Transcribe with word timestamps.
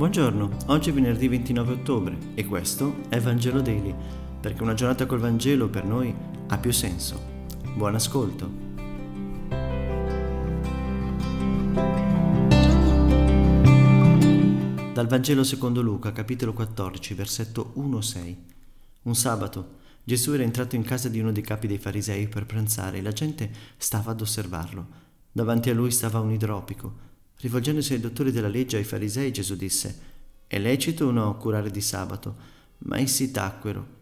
Buongiorno, 0.00 0.56
oggi 0.68 0.88
è 0.88 0.92
venerdì 0.94 1.28
29 1.28 1.72
ottobre 1.74 2.16
e 2.32 2.46
questo 2.46 3.00
è 3.10 3.20
Vangelo 3.20 3.60
Daily, 3.60 3.94
perché 4.40 4.62
una 4.62 4.72
giornata 4.72 5.04
col 5.04 5.18
Vangelo 5.18 5.68
per 5.68 5.84
noi 5.84 6.14
ha 6.46 6.56
più 6.56 6.72
senso. 6.72 7.20
Buon 7.76 7.94
ascolto. 7.94 8.50
Dal 14.94 15.06
Vangelo 15.06 15.44
secondo 15.44 15.82
Luca, 15.82 16.12
capitolo 16.12 16.54
14, 16.54 17.12
versetto 17.12 17.74
1-6. 17.76 18.36
Un 19.02 19.14
sabato 19.14 19.80
Gesù 20.02 20.32
era 20.32 20.44
entrato 20.44 20.76
in 20.76 20.82
casa 20.82 21.10
di 21.10 21.20
uno 21.20 21.30
dei 21.30 21.42
capi 21.42 21.66
dei 21.66 21.76
farisei 21.76 22.26
per 22.26 22.46
pranzare 22.46 22.96
e 22.96 23.02
la 23.02 23.12
gente 23.12 23.50
stava 23.76 24.12
ad 24.12 24.22
osservarlo. 24.22 24.86
Davanti 25.30 25.68
a 25.68 25.74
lui 25.74 25.90
stava 25.90 26.20
un 26.20 26.32
idropico 26.32 27.08
Rivolgendosi 27.40 27.94
ai 27.94 28.00
dottori 28.00 28.32
della 28.32 28.48
legge 28.48 28.76
e 28.76 28.80
ai 28.80 28.84
farisei, 28.84 29.32
Gesù 29.32 29.56
disse, 29.56 29.98
è 30.46 30.58
lecito 30.58 31.06
o 31.06 31.10
no 31.10 31.36
curare 31.36 31.70
di 31.70 31.80
sabato? 31.80 32.36
Ma 32.78 32.98
essi 32.98 33.30
tacquero. 33.30 33.98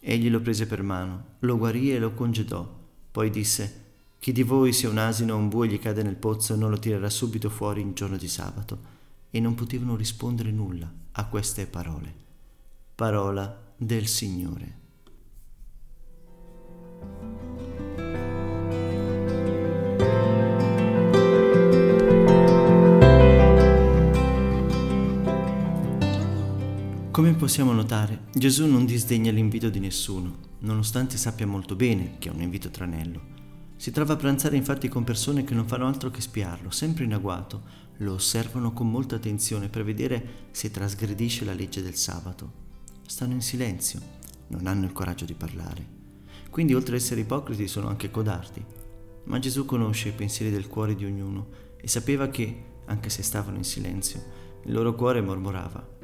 Egli 0.00 0.30
lo 0.30 0.40
prese 0.40 0.66
per 0.66 0.82
mano, 0.82 1.36
lo 1.40 1.56
guarì 1.56 1.92
e 1.92 1.98
lo 1.98 2.14
congedò. 2.14 2.78
Poi 3.10 3.30
disse, 3.30 3.84
chi 4.18 4.32
di 4.32 4.42
voi 4.42 4.72
sia 4.72 4.88
un 4.88 4.98
asino 4.98 5.34
o 5.34 5.36
un 5.36 5.48
bue 5.48 5.68
gli 5.68 5.78
cade 5.78 6.02
nel 6.02 6.16
pozzo 6.16 6.56
non 6.56 6.70
lo 6.70 6.78
tirerà 6.78 7.08
subito 7.08 7.48
fuori 7.48 7.80
in 7.80 7.94
giorno 7.94 8.16
di 8.16 8.28
sabato. 8.28 8.98
E 9.30 9.38
non 9.38 9.54
potevano 9.54 9.94
rispondere 9.94 10.50
nulla 10.50 10.90
a 11.12 11.26
queste 11.26 11.66
parole. 11.66 12.12
Parola 12.94 13.72
del 13.76 14.08
Signore. 14.08 14.79
Come 27.20 27.34
possiamo 27.34 27.72
notare, 27.72 28.28
Gesù 28.32 28.64
non 28.64 28.86
disdegna 28.86 29.30
l'invito 29.30 29.68
di 29.68 29.78
nessuno, 29.78 30.38
nonostante 30.60 31.18
sappia 31.18 31.46
molto 31.46 31.76
bene 31.76 32.14
che 32.18 32.30
è 32.30 32.32
un 32.32 32.40
invito 32.40 32.70
tranello. 32.70 33.20
Si 33.76 33.90
trova 33.90 34.14
a 34.14 34.16
pranzare 34.16 34.56
infatti 34.56 34.88
con 34.88 35.04
persone 35.04 35.44
che 35.44 35.52
non 35.52 35.66
fanno 35.66 35.86
altro 35.86 36.08
che 36.08 36.22
spiarlo, 36.22 36.70
sempre 36.70 37.04
in 37.04 37.12
agguato, 37.12 37.60
lo 37.98 38.14
osservano 38.14 38.72
con 38.72 38.90
molta 38.90 39.16
attenzione 39.16 39.68
per 39.68 39.84
vedere 39.84 40.46
se 40.50 40.70
trasgredisce 40.70 41.44
la 41.44 41.52
legge 41.52 41.82
del 41.82 41.94
sabato. 41.94 42.52
Stanno 43.06 43.34
in 43.34 43.42
silenzio, 43.42 44.00
non 44.46 44.66
hanno 44.66 44.86
il 44.86 44.92
coraggio 44.92 45.26
di 45.26 45.34
parlare. 45.34 45.86
Quindi 46.48 46.72
oltre 46.72 46.96
ad 46.96 47.02
essere 47.02 47.20
ipocriti 47.20 47.68
sono 47.68 47.88
anche 47.88 48.10
codardi. 48.10 48.64
Ma 49.24 49.38
Gesù 49.38 49.66
conosce 49.66 50.08
i 50.08 50.12
pensieri 50.12 50.50
del 50.50 50.68
cuore 50.68 50.94
di 50.94 51.04
ognuno 51.04 51.48
e 51.76 51.86
sapeva 51.86 52.28
che, 52.28 52.64
anche 52.86 53.10
se 53.10 53.22
stavano 53.22 53.58
in 53.58 53.64
silenzio, 53.64 54.24
il 54.64 54.72
loro 54.72 54.94
cuore 54.94 55.20
mormorava 55.20 55.98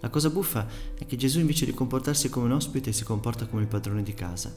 la 0.00 0.10
cosa 0.10 0.30
buffa 0.30 0.66
è 0.96 1.06
che 1.06 1.16
Gesù 1.16 1.40
invece 1.40 1.64
di 1.64 1.74
comportarsi 1.74 2.28
come 2.28 2.46
un 2.46 2.52
ospite 2.52 2.92
si 2.92 3.02
comporta 3.04 3.46
come 3.46 3.62
il 3.62 3.68
padrone 3.68 4.02
di 4.02 4.14
casa. 4.14 4.54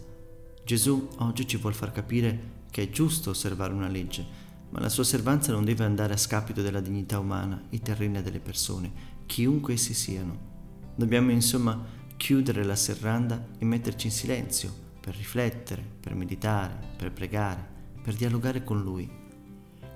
Gesù 0.64 1.08
oggi 1.18 1.48
ci 1.48 1.58
vuol 1.58 1.74
far 1.74 1.92
capire 1.92 2.60
che 2.70 2.84
è 2.84 2.90
giusto 2.90 3.32
osservare 3.32 3.74
una 3.74 3.88
legge, 3.88 4.24
ma 4.70 4.80
la 4.80 4.90
sua 4.90 5.04
osservanza 5.04 5.52
non 5.52 5.66
deve 5.66 5.84
andare 5.84 6.14
a 6.14 6.18
scapito 6.18 6.62
della 6.62 6.80
dignità 6.80 7.18
umana 7.18 7.64
e 7.70 7.80
terrena 7.80 8.22
delle 8.22 8.40
persone, 8.40 8.92
chiunque 9.26 9.74
essi 9.74 9.94
siano. 9.94 10.50
Dobbiamo 10.96 11.32
insomma 11.32 11.84
chiudere 12.18 12.64
la 12.64 12.76
serranda 12.76 13.48
e 13.58 13.66
metterci 13.66 14.08
in 14.08 14.14
silenzio 14.14 14.72
per 15.00 15.16
riflettere, 15.16 15.84
per 16.00 16.14
meditare, 16.14 16.78
per 16.96 17.12
pregare, 17.12 17.68
per 18.04 18.14
dialogare 18.14 18.64
con 18.64 18.82
Lui 18.82 19.21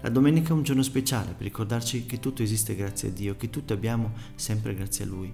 la 0.02 0.10
domenica 0.10 0.50
è 0.50 0.54
un 0.54 0.64
giorno 0.64 0.84
speciale 0.84 1.34
per 1.34 1.44
ricordarci 1.44 2.06
che 2.06 2.20
tutto 2.20 2.44
esiste 2.44 2.76
grazie 2.76 3.10
a 3.10 3.12
Dio, 3.12 3.38
che 3.38 3.50
tutto 3.50 3.74
abbiamo 3.74 4.14
sempre 4.36 4.76
grazie 4.76 5.06
a 5.06 5.08
Lui. 5.08 5.34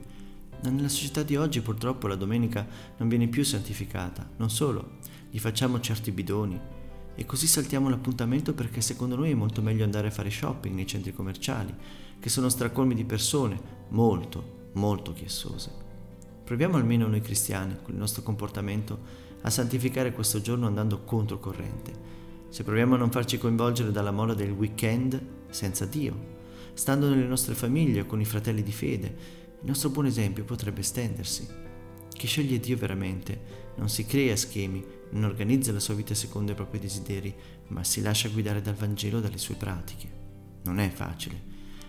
Ma 0.64 0.70
nella 0.70 0.88
società 0.88 1.24
di 1.24 1.36
oggi 1.36 1.62
purtroppo 1.62 2.08
la 2.08 2.16
domenica 2.16 2.66
non 2.98 3.10
viene 3.10 3.28
più 3.28 3.44
santificata, 3.44 4.30
non 4.38 4.50
solo, 4.50 5.00
gli 5.30 5.40
facciamo 5.40 5.80
certi 5.80 6.12
bidoni 6.12 6.60
e 7.16 7.26
così 7.26 7.48
saltiamo 7.48 7.90
l'appuntamento 7.90 8.54
perché 8.54 8.80
secondo 8.80 9.16
noi 9.16 9.32
è 9.32 9.36
molto 9.36 9.62
meglio 9.62 9.84
andare 9.84 10.08
a 10.08 10.12
fare 10.12 10.30
shopping 10.30 10.74
nei 10.74 10.88
centri 10.88 11.14
commerciali, 11.14 11.74
che 12.20 12.30
sono 12.30 12.48
stracolmi 12.48 12.96
di 12.96 13.04
persone 13.04 13.60
molto, 13.90 14.70
molto 14.74 15.12
chiassose. 15.12 15.72
Proviamo 16.46 16.78
almeno 16.78 17.08
noi 17.08 17.22
cristiani, 17.22 17.78
con 17.82 17.94
il 17.94 18.00
nostro 18.00 18.22
comportamento, 18.22 19.00
a 19.42 19.50
santificare 19.50 20.14
questo 20.14 20.40
giorno 20.40 20.68
andando 20.68 21.04
controcorrente 21.04 22.22
se 22.52 22.66
proviamo 22.66 22.96
a 22.96 22.98
non 22.98 23.12
farci 23.12 23.38
coinvolgere 23.38 23.92
dalla 23.92 24.12
mola 24.12 24.34
del 24.34 24.52
weekend 24.52 25.20
senza 25.50 25.86
Dio, 25.86 26.14
stando 26.74 27.08
nelle 27.08 27.26
nostre 27.26 27.56
famiglie 27.56 28.02
o 28.02 28.06
con 28.06 28.20
i 28.20 28.26
fratelli 28.26 28.62
di 28.62 28.74
fede, 28.74 29.16
il 29.62 29.68
nostro 29.68 29.90
buon 29.90 30.08
esempio 30.08 30.44
potrebbe 30.44 30.82
estendersi. 30.82 31.48
Chi 32.10 32.28
sceglie 32.28 32.60
Dio 32.60 32.76
veramente 32.76 33.72
non 33.78 33.88
si 33.88 34.06
crea 34.06 34.36
schemi, 34.36 34.84
non 35.12 35.24
organizza 35.24 35.72
la 35.72 35.80
sua 35.80 35.94
vita 35.94 36.14
secondo 36.14 36.52
i 36.52 36.56
propri 36.56 36.80
desideri, 36.80 37.34
ma 37.68 37.86
si 37.86 38.02
lascia 38.02 38.28
guidare 38.28 38.62
dal 38.62 38.76
Vangelo 38.76 39.20
e 39.20 39.22
dalle 39.22 39.38
sue 39.38 39.56
pratiche. 39.56 40.12
Non 40.64 40.80
è 40.80 40.90
facile. 40.90 41.42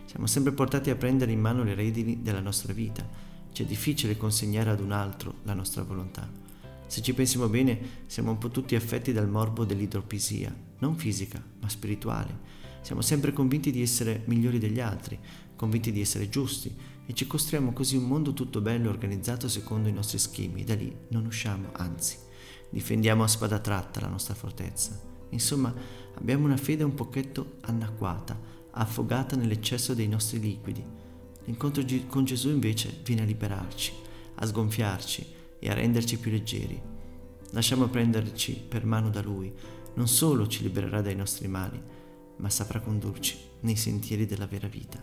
Siamo 0.05 0.29
sempre 0.29 0.53
portati 0.53 0.91
a 0.91 0.95
prendere 0.95 1.33
in 1.33 1.41
mano 1.41 1.65
le 1.65 1.75
redini 1.75 2.23
della 2.23 2.41
nostra 2.41 2.73
vita. 2.73 3.05
Ci 3.51 3.65
è 3.65 3.67
difficile 3.67 4.17
consegnare 4.17 4.71
ad 4.71 4.81
un 4.81 4.93
altro 4.93 5.39
la 5.43 5.55
nostra 5.55 5.83
volontà. 5.83 6.42
Se 6.93 7.01
ci 7.01 7.15
pensiamo 7.15 7.49
bene, 7.49 8.03
siamo 8.05 8.33
un 8.33 8.37
po' 8.37 8.51
tutti 8.51 8.75
affetti 8.75 9.15
dal 9.15 9.27
morbo 9.27 9.65
dell'idropisia, 9.65 10.55
non 10.81 10.95
fisica, 10.95 11.43
ma 11.59 11.67
spirituale. 11.71 12.39
Siamo 12.83 13.01
sempre 13.01 13.33
convinti 13.33 13.71
di 13.71 13.81
essere 13.81 14.25
migliori 14.27 14.59
degli 14.59 14.79
altri, 14.79 15.19
convinti 15.57 15.91
di 15.91 16.03
essere 16.03 16.29
giusti 16.29 16.71
e 17.07 17.15
ci 17.15 17.27
costruiamo 17.27 17.73
così 17.73 17.97
un 17.97 18.05
mondo 18.05 18.35
tutto 18.35 18.61
bello 18.61 18.91
organizzato 18.91 19.49
secondo 19.49 19.89
i 19.89 19.93
nostri 19.93 20.19
schemi. 20.19 20.65
Da 20.65 20.75
lì 20.75 20.95
non 21.09 21.25
usciamo, 21.25 21.71
anzi, 21.73 22.19
difendiamo 22.69 23.23
a 23.23 23.29
spada 23.29 23.59
tratta 23.59 24.01
la 24.01 24.09
nostra 24.09 24.35
fortezza. 24.35 25.01
Insomma, 25.31 25.75
abbiamo 26.17 26.45
una 26.45 26.59
fede 26.59 26.85
un 26.85 26.93
pochetto 26.93 27.57
anacquata, 27.63 28.39
affogata 28.73 29.35
nell'eccesso 29.35 29.95
dei 29.95 30.09
nostri 30.09 30.41
liquidi. 30.41 30.85
L'incontro 31.47 31.83
con 32.09 32.27
Gesù 32.27 32.51
invece 32.51 33.01
viene 33.03 33.23
a 33.23 33.25
liberarci, 33.25 33.93
a 34.35 34.45
sgonfiarci, 34.45 35.41
e 35.63 35.71
a 35.71 35.75
renderci 35.75 36.19
più 36.19 36.33
leggeri. 36.33 36.83
Lasciamo 37.51 37.87
prenderci 37.87 38.55
per 38.55 38.85
mano 38.85 39.11
da 39.11 39.23
Lui, 39.23 39.55
non 39.95 40.09
solo 40.09 40.49
ci 40.49 40.63
libererà 40.63 41.01
dai 41.01 41.15
nostri 41.15 41.47
mali, 41.47 41.81
ma 42.39 42.51
saprà 42.51 42.81
condurci 42.81 43.39
nei 43.61 43.77
sentieri 43.77 44.27
della 44.27 44.47
vera 44.47 44.67
vita. 44.67 45.01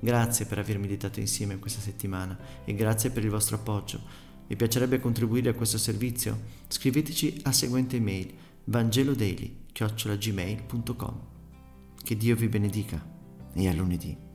Grazie 0.00 0.46
per 0.46 0.58
aver 0.58 0.80
meditato 0.80 1.20
insieme 1.20 1.60
questa 1.60 1.80
settimana 1.80 2.36
e 2.64 2.74
grazie 2.74 3.10
per 3.10 3.22
il 3.22 3.30
vostro 3.30 3.54
appoggio. 3.56 4.00
Vi 4.48 4.56
piacerebbe 4.56 4.98
contribuire 4.98 5.50
a 5.50 5.54
questo 5.54 5.78
servizio? 5.78 6.40
Scriveteci 6.66 7.38
alla 7.42 7.54
seguente 7.54 7.94
email 7.96 8.34
vangelodaily.gmail.com 8.64 11.20
Che 12.02 12.16
Dio 12.16 12.34
vi 12.34 12.48
benedica 12.48 13.00
e 13.54 13.68
a 13.68 13.72
lunedì. 13.72 14.27